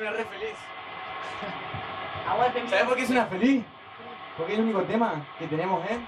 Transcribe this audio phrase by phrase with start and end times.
[0.00, 0.54] Suena re feliz.
[2.26, 3.62] Aguante, ¿Sabes por qué suena feliz?
[4.34, 6.00] Porque es el único tema que tenemos, ¿eh?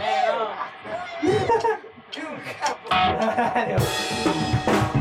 [0.00, 0.46] Eh, no.
[2.12, 3.76] Claro.
[4.64, 4.91] Oh,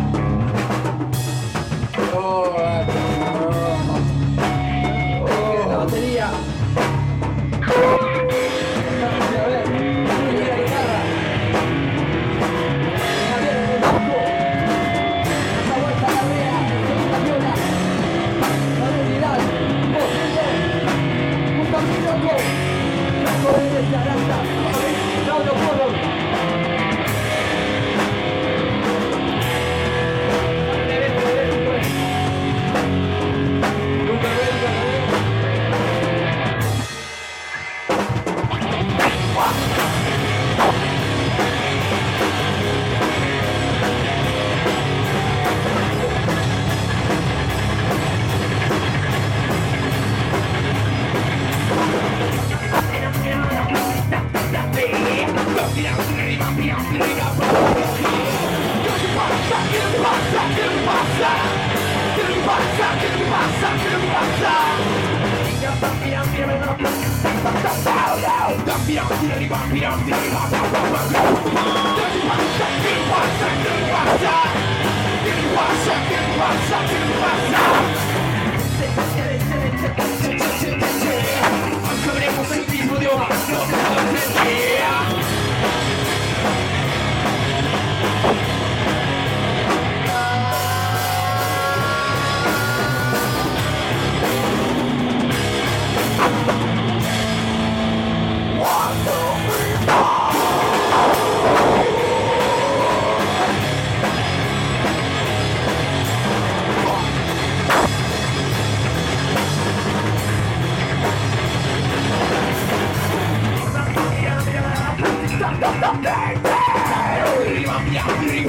[68.66, 71.41] Don't be on the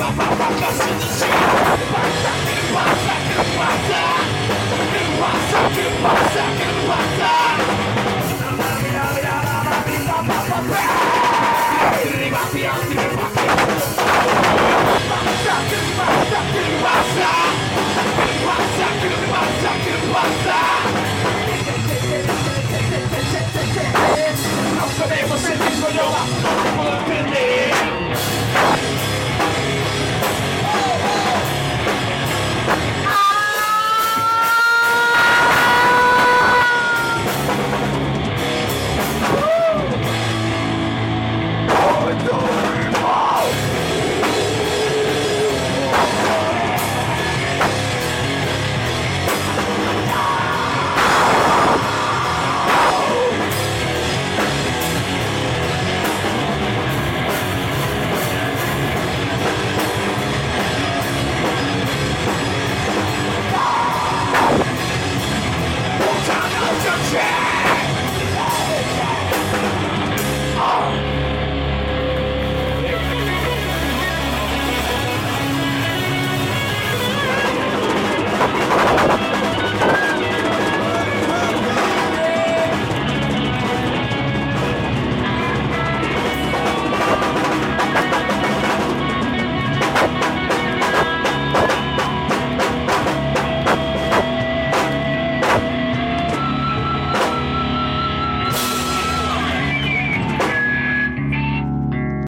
[0.02, 0.41] Bye-bye.